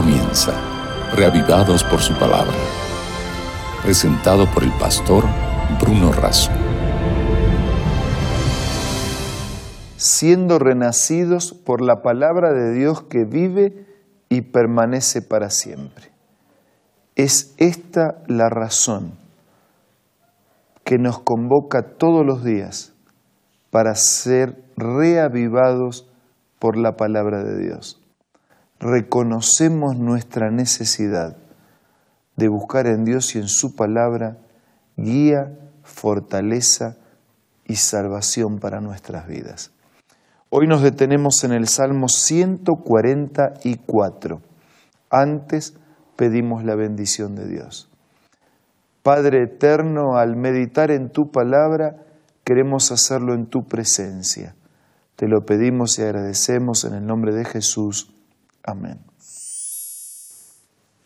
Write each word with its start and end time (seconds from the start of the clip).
comienza, 0.00 0.52
reavivados 1.16 1.82
por 1.82 1.98
su 1.98 2.14
palabra. 2.14 2.54
Presentado 3.82 4.46
por 4.54 4.62
el 4.62 4.70
pastor 4.78 5.24
Bruno 5.80 6.12
Razo. 6.12 6.52
Siendo 9.96 10.60
renacidos 10.60 11.52
por 11.52 11.84
la 11.84 12.00
palabra 12.00 12.52
de 12.52 12.74
Dios 12.74 13.02
que 13.02 13.24
vive 13.24 13.86
y 14.28 14.42
permanece 14.42 15.20
para 15.20 15.50
siempre. 15.50 16.12
Es 17.16 17.56
esta 17.56 18.22
la 18.28 18.48
razón 18.48 19.14
que 20.84 20.98
nos 20.98 21.18
convoca 21.18 21.96
todos 21.98 22.24
los 22.24 22.44
días 22.44 22.92
para 23.70 23.96
ser 23.96 24.62
reavivados 24.76 26.08
por 26.60 26.76
la 26.76 26.92
palabra 26.92 27.42
de 27.42 27.58
Dios. 27.64 27.97
Reconocemos 28.80 29.96
nuestra 29.96 30.52
necesidad 30.52 31.36
de 32.36 32.48
buscar 32.48 32.86
en 32.86 33.04
Dios 33.04 33.34
y 33.34 33.38
en 33.38 33.48
su 33.48 33.74
palabra 33.74 34.38
guía, 34.96 35.58
fortaleza 35.82 36.96
y 37.66 37.74
salvación 37.74 38.60
para 38.60 38.80
nuestras 38.80 39.26
vidas. 39.26 39.72
Hoy 40.48 40.68
nos 40.68 40.82
detenemos 40.82 41.42
en 41.42 41.50
el 41.52 41.66
Salmo 41.66 42.08
144. 42.08 44.40
Antes 45.10 45.74
pedimos 46.14 46.62
la 46.64 46.76
bendición 46.76 47.34
de 47.34 47.48
Dios. 47.48 47.90
Padre 49.02 49.42
eterno, 49.42 50.16
al 50.16 50.36
meditar 50.36 50.92
en 50.92 51.10
tu 51.10 51.32
palabra, 51.32 51.96
queremos 52.44 52.92
hacerlo 52.92 53.34
en 53.34 53.46
tu 53.46 53.66
presencia. 53.66 54.54
Te 55.16 55.26
lo 55.26 55.44
pedimos 55.44 55.98
y 55.98 56.02
agradecemos 56.02 56.84
en 56.84 56.94
el 56.94 57.04
nombre 57.04 57.34
de 57.34 57.44
Jesús. 57.44 58.12
Amén. 58.68 59.00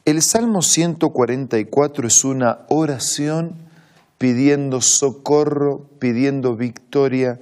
El 0.05 0.21
Salmo 0.21 0.63
144 0.63 2.09
es 2.09 2.25
una 2.25 2.67
oración 2.69 3.55
pidiendo 4.19 4.81
socorro, 4.81 5.89
pidiendo 6.01 6.57
victoria, 6.57 7.39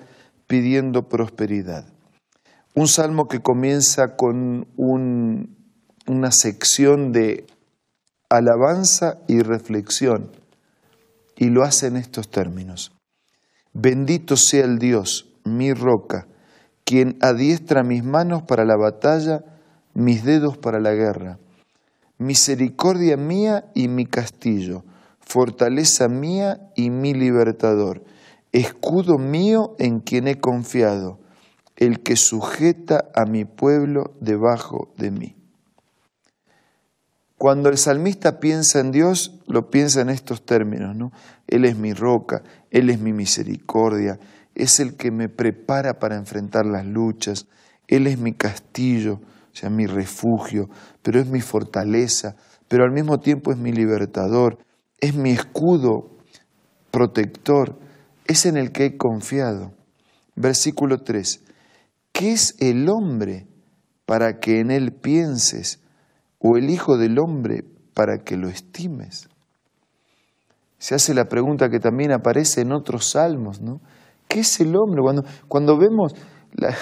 pidiendo 0.46 1.08
prosperidad. 1.08 1.86
Un 2.74 2.86
salmo 2.86 3.28
que 3.28 3.41
comienza 3.41 4.14
con 4.16 4.66
una 4.76 6.32
sección 6.32 7.12
de 7.12 7.46
alabanza 8.28 9.20
y 9.26 9.41
reflexión 9.41 10.32
y 11.34 11.46
lo 11.46 11.62
hace 11.62 11.86
en 11.86 11.96
estos 11.96 12.30
términos. 12.30 12.92
Bendito 13.72 14.36
sea 14.36 14.66
el 14.66 14.78
Dios, 14.78 15.30
mi 15.44 15.72
roca, 15.72 16.26
quien 16.84 17.16
adiestra 17.22 17.82
mis 17.82 18.04
manos 18.04 18.42
para 18.42 18.66
la 18.66 18.76
batalla, 18.76 19.44
mis 19.94 20.24
dedos 20.24 20.56
para 20.56 20.80
la 20.80 20.92
guerra. 20.92 21.38
Misericordia 22.19 23.16
mía 23.16 23.70
y 23.74 23.88
mi 23.88 24.06
castillo, 24.06 24.84
fortaleza 25.20 26.08
mía 26.08 26.70
y 26.77 26.91
mi 26.91 27.14
libertador, 27.14 28.05
escudo 28.52 29.19
mío 29.19 29.74
en 29.78 30.00
quien 30.00 30.28
he 30.28 30.38
confiado, 30.38 31.19
el 31.77 32.00
que 32.00 32.16
sujeta 32.16 33.10
a 33.14 33.24
mi 33.24 33.44
pueblo 33.44 34.14
debajo 34.20 34.92
de 34.98 35.10
mí. 35.10 35.36
Cuando 37.41 37.70
el 37.70 37.78
salmista 37.78 38.38
piensa 38.38 38.80
en 38.80 38.92
Dios, 38.92 39.41
lo 39.47 39.70
piensa 39.70 40.02
en 40.02 40.10
estos 40.10 40.44
términos, 40.44 40.94
¿no? 40.94 41.10
Él 41.47 41.64
es 41.64 41.75
mi 41.75 41.94
roca, 41.94 42.42
Él 42.70 42.91
es 42.91 43.00
mi 43.00 43.14
misericordia, 43.14 44.20
es 44.54 44.78
el 44.78 44.94
que 44.94 45.10
me 45.10 45.30
prepara 45.30 45.98
para 45.98 46.16
enfrentar 46.16 46.66
las 46.66 46.84
luchas, 46.84 47.47
Él 47.88 48.06
es 48.06 48.19
mi 48.19 48.34
castillo, 48.34 49.20
sea, 49.56 49.70
mi 49.70 49.86
refugio, 49.86 50.68
pero 51.02 51.20
es 51.20 51.26
mi 51.26 51.40
fortaleza, 51.40 52.36
pero 52.68 52.84
al 52.84 52.92
mismo 52.92 53.18
tiempo 53.18 53.52
es 53.52 53.58
mi 53.58 53.72
libertador, 53.72 54.58
es 55.00 55.14
mi 55.14 55.30
escudo 55.30 56.19
protector, 56.91 57.78
es 58.26 58.47
en 58.47 58.56
el 58.56 58.72
que 58.72 58.86
he 58.86 58.97
confiado. 58.97 59.72
Versículo 60.36 60.98
3. 60.98 61.44
¿Qué 62.12 62.32
es 62.32 62.54
el 62.60 62.88
hombre 62.88 63.48
para 64.06 64.38
que 64.38 64.60
en 64.60 64.70
él 64.70 64.92
pienses, 64.92 65.80
o 66.38 66.56
el 66.56 66.70
Hijo 66.70 66.96
del 66.96 67.19
hombre 67.19 67.64
para 67.94 68.19
que 68.19 68.36
lo 68.36 68.48
estimes? 68.48 69.28
Se 70.78 70.94
hace 70.94 71.12
la 71.12 71.26
pregunta 71.26 71.69
que 71.69 71.78
también 71.78 72.12
aparece 72.12 72.62
en 72.62 72.72
otros 72.72 73.10
salmos, 73.10 73.60
¿no? 73.60 73.80
¿Qué 74.28 74.41
es 74.41 74.60
el 74.60 74.75
hombre? 74.76 75.02
Cuando, 75.02 75.25
cuando 75.48 75.76
vemos 75.76 76.14
la, 76.52 76.75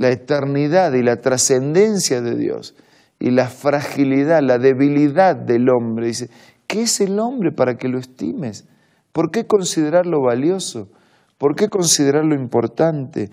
la 0.00 0.08
eternidad 0.08 0.94
y 0.94 1.02
la 1.02 1.20
trascendencia 1.20 2.22
de 2.22 2.34
Dios 2.34 2.74
y 3.18 3.32
la 3.32 3.48
fragilidad, 3.48 4.42
la 4.42 4.56
debilidad 4.56 5.36
del 5.36 5.68
hombre, 5.68 6.06
dice, 6.06 6.30
¿qué 6.66 6.84
es 6.84 7.02
el 7.02 7.18
hombre 7.18 7.52
para 7.52 7.76
que 7.76 7.88
lo 7.88 7.98
estimes? 7.98 8.64
¿Por 9.12 9.30
qué 9.30 9.46
considerarlo 9.46 10.22
valioso? 10.22 10.88
¿Por 11.36 11.54
qué 11.54 11.68
considerarlo 11.68 12.34
importante? 12.34 13.28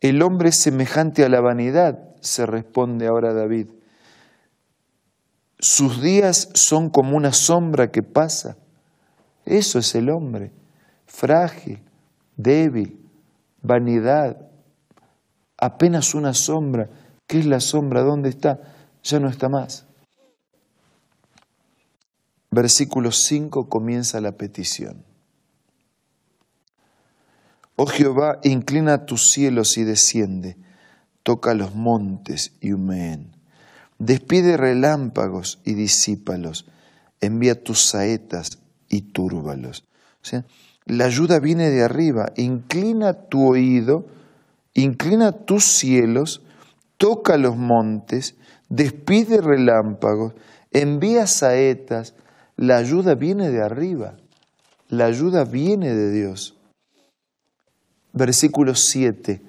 El 0.00 0.22
hombre 0.22 0.48
es 0.48 0.56
semejante 0.56 1.24
a 1.24 1.28
la 1.28 1.40
vanidad, 1.40 2.00
se 2.20 2.46
responde 2.46 3.06
ahora 3.06 3.32
David. 3.32 3.68
Sus 5.60 6.02
días 6.02 6.48
son 6.54 6.90
como 6.90 7.16
una 7.16 7.32
sombra 7.32 7.92
que 7.92 8.02
pasa. 8.02 8.56
Eso 9.44 9.78
es 9.78 9.94
el 9.94 10.10
hombre, 10.10 10.50
frágil, 11.06 11.78
débil, 12.36 12.98
vanidad, 13.62 14.48
apenas 15.62 16.16
una 16.16 16.34
sombra. 16.34 16.90
¿Qué 17.28 17.38
es 17.38 17.46
la 17.46 17.60
sombra? 17.60 18.02
¿Dónde 18.02 18.28
está? 18.28 18.60
Ya 19.04 19.20
no 19.20 19.28
está 19.28 19.48
más. 19.48 19.86
Versículo 22.50 23.12
5 23.12 23.68
comienza 23.68 24.20
la 24.20 24.32
petición. 24.32 25.04
Oh 27.76 27.86
Jehová, 27.86 28.40
inclina 28.42 29.06
tus 29.06 29.30
cielos 29.30 29.78
y 29.78 29.84
desciende, 29.84 30.56
toca 31.22 31.54
los 31.54 31.74
montes 31.74 32.52
y 32.60 32.72
humeen. 32.72 33.36
Despide 33.98 34.56
relámpagos 34.56 35.60
y 35.64 35.74
disípalos, 35.74 36.66
envía 37.20 37.62
tus 37.62 37.84
saetas 37.84 38.58
y 38.88 39.02
túrbalos. 39.02 39.84
La 40.86 41.04
ayuda 41.04 41.38
viene 41.38 41.70
de 41.70 41.84
arriba. 41.84 42.32
Inclina 42.36 43.14
tu 43.14 43.46
oído, 43.46 44.06
inclina 44.74 45.32
tus 45.32 45.64
cielos, 45.64 46.42
toca 46.96 47.36
los 47.36 47.56
montes, 47.56 48.36
despide 48.68 49.40
relámpagos, 49.40 50.34
envía 50.70 51.26
saetas. 51.26 52.14
La 52.56 52.76
ayuda 52.76 53.14
viene 53.14 53.50
de 53.50 53.62
arriba. 53.62 54.16
La 54.88 55.06
ayuda 55.06 55.44
viene 55.44 55.94
de 55.94 56.10
Dios. 56.10 56.58
Versículo 58.12 58.74
7. 58.74 59.42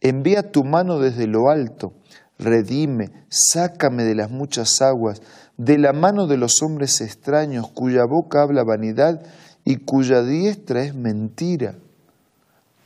Envía 0.00 0.50
tu 0.50 0.64
mano 0.64 0.98
desde 0.98 1.26
lo 1.26 1.48
alto, 1.48 1.94
redime, 2.38 3.10
sácame 3.28 4.02
de 4.02 4.16
las 4.16 4.30
muchas 4.30 4.82
aguas, 4.82 5.22
de 5.56 5.78
la 5.78 5.92
mano 5.92 6.26
de 6.26 6.36
los 6.36 6.60
hombres 6.62 7.00
extraños, 7.00 7.68
cuya 7.70 8.04
boca 8.04 8.42
habla 8.42 8.64
vanidad 8.64 9.22
y 9.64 9.76
cuya 9.76 10.22
diestra 10.22 10.82
es 10.82 10.94
mentira. 10.94 11.76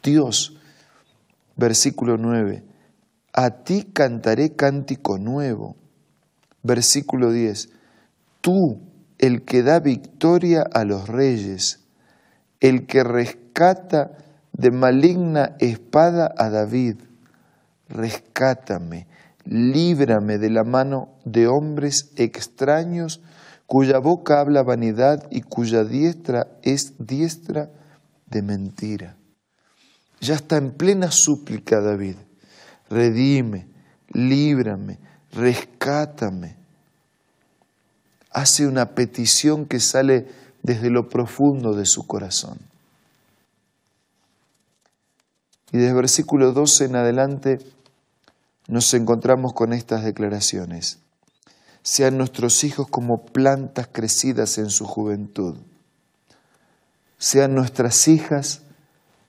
Dios, 0.03 0.57
versículo 1.57 2.17
9, 2.19 2.65
a 3.33 3.51
ti 3.65 3.85
cantaré 3.93 4.55
cántico 4.55 5.19
nuevo. 5.19 5.77
Versículo 6.63 7.31
10, 7.31 7.69
tú, 8.41 8.81
el 9.19 9.43
que 9.45 9.63
da 9.63 9.79
victoria 9.81 10.65
a 10.73 10.85
los 10.85 11.09
reyes, 11.09 11.81
el 12.61 12.87
que 12.87 13.05
rescata 13.05 14.13
de 14.53 14.71
maligna 14.71 15.57
espada 15.61 16.35
a 16.37 16.51
David, 16.51 16.97
rescátame, 17.89 19.07
líbrame 19.45 20.39
de 20.39 20.51
la 20.51 20.65
mano 20.65 21.11
de 21.25 21.47
hombres 21.47 22.11
extraños 22.17 23.23
cuya 23.67 23.99
boca 23.99 24.41
habla 24.41 24.63
vanidad 24.63 25.27
y 25.31 25.43
cuya 25.43 25.85
diestra 25.85 26.49
es 26.63 26.95
diestra 26.99 27.71
de 28.27 28.43
mentira. 28.43 29.16
Ya 30.21 30.35
está 30.35 30.57
en 30.57 30.73
plena 30.73 31.11
súplica 31.11 31.81
David. 31.81 32.17
Redime, 32.89 33.69
líbrame, 34.13 34.99
rescátame. 35.33 36.57
Hace 38.31 38.67
una 38.67 38.95
petición 38.95 39.67
que 39.67 39.81
sale 39.81 40.27
desde 40.63 40.91
lo 40.91 41.09
profundo 41.09 41.75
de 41.75 41.87
su 41.87 42.07
corazón. 42.07 42.59
Y 45.73 45.79
desde 45.79 45.95
versículo 45.95 46.53
12 46.53 46.85
en 46.85 46.97
adelante 46.97 47.59
nos 48.69 48.93
encontramos 48.95 49.53
con 49.53 49.73
estas 49.73 50.05
declaraciones 50.05 51.01
sean 51.87 52.19
nuestros 52.19 52.65
hijos 52.65 52.89
como 52.89 53.27
plantas 53.27 53.87
crecidas 53.87 54.59
en 54.59 54.71
su 54.71 54.87
juventud. 54.87 55.55
Sean 57.17 57.55
nuestras 57.55 58.09
hijas 58.09 58.63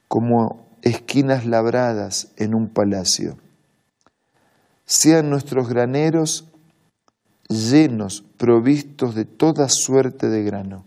como 0.07 0.66
esquinas 0.81 1.45
labradas 1.45 2.29
en 2.37 2.55
un 2.55 2.69
palacio. 2.69 3.37
Sean 4.85 5.29
nuestros 5.29 5.67
graneros 5.69 6.45
llenos, 7.49 8.23
provistos 8.37 9.15
de 9.15 9.25
toda 9.25 9.69
suerte 9.69 10.29
de 10.29 10.43
grano. 10.43 10.85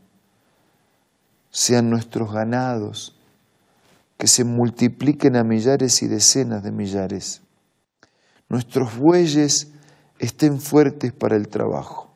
Sean 1.50 1.90
nuestros 1.90 2.32
ganados, 2.32 3.16
que 4.18 4.26
se 4.26 4.44
multipliquen 4.44 5.36
a 5.36 5.44
millares 5.44 6.02
y 6.02 6.06
decenas 6.06 6.62
de 6.62 6.72
millares. 6.72 7.42
Nuestros 8.48 8.96
bueyes 8.96 9.72
estén 10.18 10.60
fuertes 10.60 11.12
para 11.12 11.36
el 11.36 11.48
trabajo. 11.48 12.10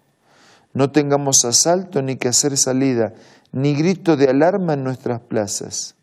No 0.75 0.91
tengamos 0.91 1.45
asalto 1.45 2.03
ni 2.03 2.17
que 2.17 2.29
hacer 2.29 2.57
salida, 2.57 3.15
ni 3.53 3.75
grito 3.75 4.17
de 4.17 4.29
alarma 4.29 4.75
en 4.75 4.85
nuestras 4.85 5.21
plazas. 5.21 5.95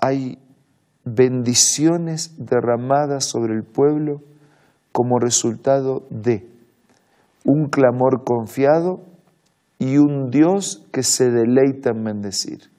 Hay 0.00 0.38
bendiciones 1.04 2.34
derramadas 2.38 3.24
sobre 3.26 3.54
el 3.54 3.64
pueblo 3.64 4.22
como 4.92 5.18
resultado 5.18 6.06
de 6.10 6.48
un 7.44 7.68
clamor 7.68 8.24
confiado 8.24 9.02
y 9.78 9.96
un 9.96 10.30
Dios 10.30 10.86
que 10.92 11.02
se 11.02 11.30
deleita 11.30 11.90
en 11.90 12.04
bendecir. 12.04 12.70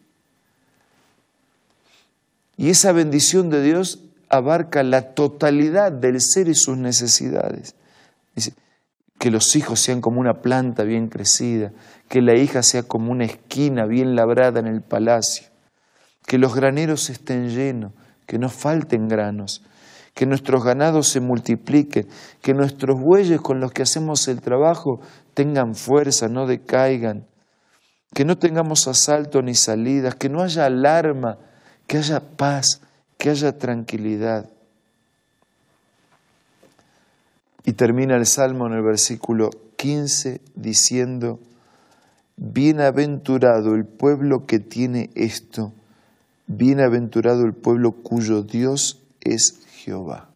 Y 2.57 2.69
esa 2.69 2.91
bendición 2.91 3.49
de 3.49 3.63
Dios 3.63 4.03
abarca 4.29 4.83
la 4.83 5.13
totalidad 5.13 5.91
del 5.91 6.21
ser 6.21 6.47
y 6.47 6.53
sus 6.53 6.77
necesidades. 6.77 7.75
Que 9.17 9.31
los 9.31 9.55
hijos 9.55 9.79
sean 9.79 10.01
como 10.01 10.19
una 10.19 10.41
planta 10.41 10.83
bien 10.83 11.07
crecida, 11.07 11.73
que 12.07 12.21
la 12.21 12.35
hija 12.35 12.63
sea 12.63 12.83
como 12.83 13.11
una 13.11 13.25
esquina 13.25 13.85
bien 13.85 14.15
labrada 14.15 14.59
en 14.59 14.67
el 14.67 14.81
palacio, 14.81 15.47
que 16.25 16.37
los 16.37 16.55
graneros 16.55 17.09
estén 17.09 17.49
llenos, 17.49 17.93
que 18.25 18.37
no 18.37 18.49
falten 18.49 19.07
granos, 19.07 19.63
que 20.13 20.25
nuestros 20.25 20.63
ganados 20.63 21.07
se 21.07 21.19
multipliquen, 21.19 22.07
que 22.41 22.53
nuestros 22.53 22.99
bueyes 22.99 23.41
con 23.41 23.59
los 23.59 23.71
que 23.71 23.83
hacemos 23.83 24.27
el 24.27 24.41
trabajo 24.41 24.99
tengan 25.33 25.75
fuerza, 25.75 26.27
no 26.27 26.47
decaigan, 26.47 27.25
que 28.13 28.25
no 28.25 28.37
tengamos 28.37 28.87
asalto 28.87 29.41
ni 29.41 29.55
salidas, 29.55 30.15
que 30.15 30.29
no 30.29 30.41
haya 30.41 30.65
alarma, 30.65 31.37
que 31.87 31.97
haya 31.97 32.19
paz, 32.19 32.81
que 33.17 33.29
haya 33.29 33.57
tranquilidad. 33.57 34.49
Y 37.63 37.73
termina 37.73 38.15
el 38.15 38.25
Salmo 38.25 38.67
en 38.67 38.73
el 38.73 38.81
versículo 38.81 39.49
15 39.77 40.41
diciendo, 40.55 41.39
Bienaventurado 42.35 43.75
el 43.75 43.85
pueblo 43.85 44.45
que 44.47 44.59
tiene 44.59 45.09
esto 45.15 45.73
Bienaventurado 46.57 47.45
el 47.45 47.53
pueblo 47.53 47.91
cuyo 47.91 48.43
Dios 48.43 49.03
es 49.21 49.61
Jehová. 49.71 50.33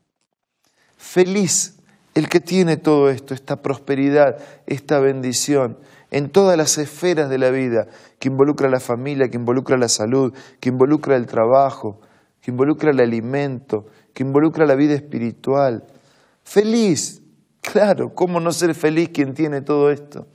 Feliz 0.96 1.78
el 2.14 2.30
que 2.30 2.40
tiene 2.40 2.78
todo 2.78 3.10
esto, 3.10 3.34
esta 3.34 3.62
prosperidad, 3.62 4.38
esta 4.66 5.00
bendición 5.00 5.78
en 6.12 6.30
todas 6.30 6.58
las 6.58 6.78
esferas 6.78 7.30
de 7.30 7.38
la 7.38 7.50
vida, 7.50 7.88
que 8.20 8.30
involucra 8.30 8.70
la 8.70 8.80
familia, 8.80 9.28
que 9.30 9.36
involucra 9.36 9.78
la 9.78 9.90
salud, 9.90 10.34
que 10.62 10.70
involucra 10.70 11.18
el 11.18 11.26
trabajo, 11.26 12.00
que 12.42 12.52
involucra 12.52 12.92
el 12.92 13.02
alimento, 13.02 13.88
que 14.14 14.24
involucra 14.24 14.66
la 14.66 14.76
vida 14.76 14.94
espiritual. 14.94 15.86
Feliz, 16.44 17.22
claro, 17.60 18.16
¿cómo 18.16 18.40
no 18.40 18.54
ser 18.54 18.74
feliz 18.76 19.10
quien 19.10 19.34
tiene 19.34 19.62
todo 19.62 19.92
esto? 19.92 20.28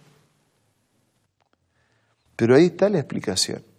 Pero 2.36 2.54
ahí 2.54 2.66
está 2.66 2.90
la 2.90 2.98
explicación. 2.98 3.69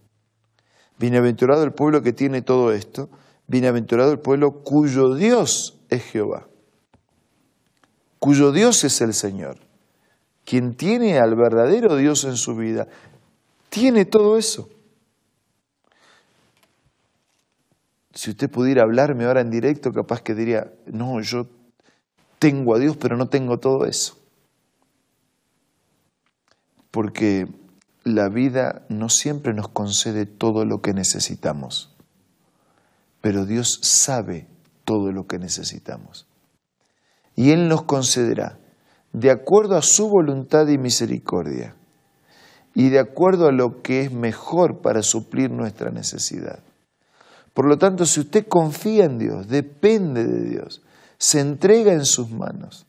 Bienaventurado 1.01 1.63
el 1.63 1.73
pueblo 1.73 2.03
que 2.03 2.13
tiene 2.13 2.43
todo 2.43 2.71
esto, 2.71 3.09
bienaventurado 3.47 4.11
el 4.11 4.19
pueblo 4.19 4.63
cuyo 4.63 5.15
Dios 5.15 5.79
es 5.89 6.03
Jehová, 6.03 6.47
cuyo 8.19 8.51
Dios 8.51 8.83
es 8.83 9.01
el 9.01 9.15
Señor. 9.15 9.57
Quien 10.45 10.75
tiene 10.75 11.17
al 11.17 11.35
verdadero 11.35 11.95
Dios 11.95 12.23
en 12.25 12.37
su 12.37 12.55
vida, 12.55 12.87
tiene 13.69 14.05
todo 14.05 14.37
eso. 14.37 14.69
Si 18.13 18.29
usted 18.29 18.51
pudiera 18.51 18.83
hablarme 18.83 19.25
ahora 19.25 19.41
en 19.41 19.49
directo, 19.49 19.91
capaz 19.91 20.21
que 20.21 20.35
diría, 20.35 20.71
no, 20.85 21.19
yo 21.21 21.47
tengo 22.37 22.75
a 22.75 22.79
Dios, 22.79 22.95
pero 22.97 23.17
no 23.17 23.27
tengo 23.27 23.57
todo 23.57 23.85
eso. 23.87 24.19
Porque 26.91 27.47
la 28.03 28.29
vida 28.29 28.85
no 28.89 29.09
siempre 29.09 29.53
nos 29.53 29.67
concede 29.67 30.25
todo 30.25 30.65
lo 30.65 30.81
que 30.81 30.93
necesitamos, 30.93 31.95
pero 33.21 33.45
Dios 33.45 33.79
sabe 33.83 34.47
todo 34.85 35.11
lo 35.11 35.27
que 35.27 35.37
necesitamos. 35.37 36.27
Y 37.35 37.51
Él 37.51 37.67
nos 37.67 37.83
concederá, 37.83 38.57
de 39.13 39.29
acuerdo 39.29 39.77
a 39.77 39.81
su 39.81 40.09
voluntad 40.09 40.67
y 40.67 40.77
misericordia, 40.77 41.75
y 42.73 42.89
de 42.89 42.99
acuerdo 42.99 43.47
a 43.47 43.51
lo 43.51 43.81
que 43.81 44.01
es 44.01 44.11
mejor 44.11 44.81
para 44.81 45.03
suplir 45.03 45.51
nuestra 45.51 45.91
necesidad. 45.91 46.59
Por 47.53 47.65
lo 47.65 47.77
tanto, 47.77 48.05
si 48.05 48.21
usted 48.21 48.47
confía 48.47 49.05
en 49.05 49.19
Dios, 49.19 49.47
depende 49.47 50.25
de 50.25 50.49
Dios, 50.49 50.81
se 51.17 51.41
entrega 51.41 51.93
en 51.93 52.05
sus 52.05 52.31
manos, 52.31 52.87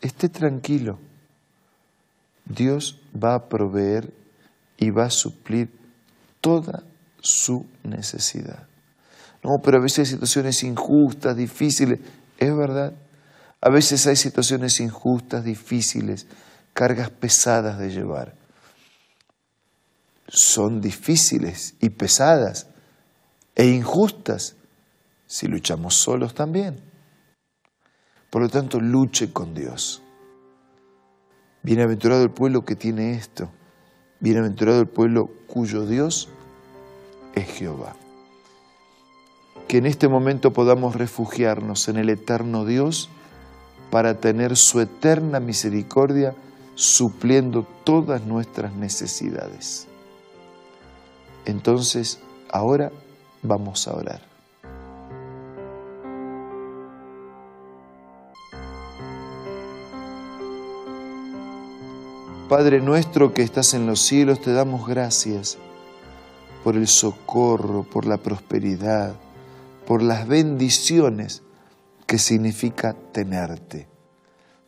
esté 0.00 0.28
tranquilo 0.28 0.98
Dios 2.50 3.00
va 3.14 3.34
a 3.34 3.48
proveer 3.48 4.12
y 4.76 4.90
va 4.90 5.04
a 5.04 5.10
suplir 5.10 5.70
toda 6.40 6.82
su 7.20 7.66
necesidad. 7.84 8.66
No, 9.42 9.58
pero 9.62 9.78
a 9.78 9.80
veces 9.80 10.00
hay 10.00 10.06
situaciones 10.06 10.62
injustas, 10.64 11.36
difíciles. 11.36 12.00
Es 12.38 12.56
verdad. 12.56 12.92
A 13.60 13.70
veces 13.70 14.06
hay 14.06 14.16
situaciones 14.16 14.80
injustas, 14.80 15.44
difíciles, 15.44 16.26
cargas 16.72 17.10
pesadas 17.10 17.78
de 17.78 17.90
llevar. 17.90 18.34
Son 20.28 20.80
difíciles 20.80 21.74
y 21.80 21.90
pesadas 21.90 22.66
e 23.54 23.66
injustas 23.66 24.56
si 25.26 25.46
luchamos 25.46 25.94
solos 25.94 26.34
también. 26.34 26.80
Por 28.30 28.42
lo 28.42 28.48
tanto, 28.48 28.80
luche 28.80 29.32
con 29.32 29.54
Dios. 29.54 30.02
Bienaventurado 31.62 32.22
el 32.22 32.30
pueblo 32.30 32.64
que 32.64 32.74
tiene 32.74 33.12
esto. 33.12 33.50
Bienaventurado 34.20 34.80
el 34.80 34.88
pueblo 34.88 35.30
cuyo 35.46 35.86
Dios 35.86 36.28
es 37.34 37.46
Jehová. 37.48 37.94
Que 39.68 39.78
en 39.78 39.86
este 39.86 40.08
momento 40.08 40.52
podamos 40.52 40.96
refugiarnos 40.96 41.88
en 41.88 41.96
el 41.96 42.08
eterno 42.08 42.64
Dios 42.64 43.10
para 43.90 44.14
tener 44.14 44.56
su 44.56 44.80
eterna 44.80 45.38
misericordia 45.40 46.34
supliendo 46.74 47.66
todas 47.84 48.24
nuestras 48.24 48.72
necesidades. 48.72 49.86
Entonces, 51.44 52.20
ahora 52.50 52.90
vamos 53.42 53.86
a 53.86 53.94
orar. 53.94 54.29
Padre 62.50 62.80
nuestro 62.80 63.32
que 63.32 63.42
estás 63.42 63.74
en 63.74 63.86
los 63.86 64.00
cielos, 64.00 64.40
te 64.40 64.52
damos 64.52 64.88
gracias 64.88 65.56
por 66.64 66.74
el 66.74 66.88
socorro, 66.88 67.84
por 67.84 68.06
la 68.06 68.16
prosperidad, 68.16 69.14
por 69.86 70.02
las 70.02 70.26
bendiciones 70.26 71.44
que 72.08 72.18
significa 72.18 72.96
tenerte. 73.12 73.86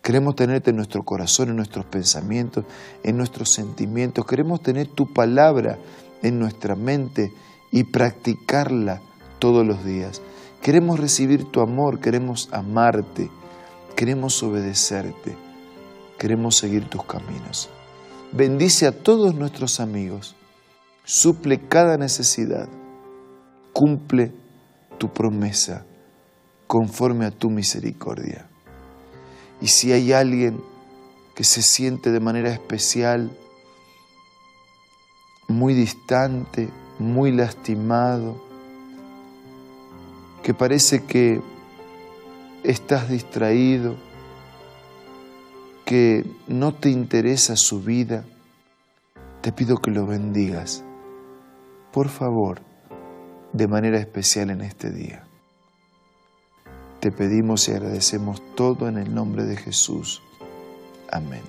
Queremos 0.01 0.37
tenerte 0.37 0.71
en 0.71 0.77
nuestro 0.77 1.03
corazón, 1.03 1.49
en 1.49 1.57
nuestros 1.57 1.85
pensamientos, 1.85 2.65
en 3.03 3.17
nuestros 3.17 3.51
sentimientos. 3.51 4.27
Queremos 4.27 4.62
tener 4.62 4.87
tu 4.87 5.12
palabra 5.12 5.77
en 6.23 6.39
nuestra 6.39 6.77
mente 6.77 7.33
y 7.73 7.83
practicarla 7.83 9.03
todos 9.41 9.67
los 9.67 9.85
días. 9.85 10.23
Queremos 10.62 11.01
recibir 11.01 11.51
tu 11.51 11.61
amor, 11.61 11.99
queremos 11.99 12.49
amarte, 12.53 13.29
queremos 13.97 14.41
obedecerte. 14.45 15.35
Queremos 16.23 16.57
seguir 16.57 16.88
tus 16.88 17.05
caminos. 17.05 17.69
Bendice 18.31 18.87
a 18.87 18.93
todos 18.93 19.35
nuestros 19.35 19.81
amigos. 19.81 20.37
Suple 21.02 21.67
cada 21.67 21.97
necesidad. 21.97 22.69
Cumple 23.73 24.33
tu 24.99 25.12
promesa 25.12 25.85
conforme 26.69 27.26
a 27.26 27.33
tu 27.33 27.50
misericordia. 27.50 28.49
Y 29.61 29.67
si 29.67 29.91
hay 29.91 30.12
alguien 30.12 30.62
que 31.35 31.43
se 31.43 31.61
siente 31.61 32.12
de 32.12 32.21
manera 32.21 32.52
especial, 32.52 33.37
muy 35.49 35.75
distante, 35.75 36.69
muy 37.00 37.33
lastimado, 37.33 38.41
que 40.45 40.55
parece 40.55 41.05
que 41.05 41.43
estás 42.62 43.09
distraído, 43.09 43.97
que 45.93 46.25
no 46.49 46.73
te 46.73 46.89
interesa 46.89 47.55
su 47.55 47.83
vida, 47.83 48.25
te 49.43 49.53
pido 49.53 49.77
que 49.77 49.91
lo 49.91 50.07
bendigas, 50.07 50.83
por 51.93 52.09
favor, 52.09 52.63
de 53.53 53.69
manera 53.69 53.99
especial 53.99 54.49
en 54.49 54.63
este 54.63 54.91
día. 54.91 55.25
Te 56.99 57.13
pedimos 57.13 57.69
y 57.69 57.73
agradecemos 57.73 58.41
todo 58.55 58.89
en 58.89 58.97
el 58.97 59.15
nombre 59.15 59.45
de 59.45 59.55
Jesús. 59.55 60.23
Amén. 61.11 61.43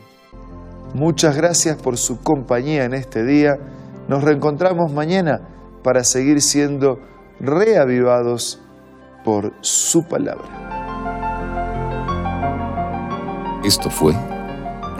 Muchas 0.93 1.37
gracias 1.37 1.81
por 1.81 1.97
su 1.97 2.19
compañía 2.19 2.83
en 2.83 2.95
este 2.95 3.23
día. 3.23 3.53
Nos 4.09 4.25
reencontramos 4.25 4.91
mañana 4.91 5.39
para 5.85 6.03
seguir 6.03 6.41
siendo 6.41 6.99
reavivados 7.39 8.61
por 9.23 9.53
su 9.61 10.03
palabra. 10.03 10.73
Esto 13.63 13.89
fue 13.89 14.13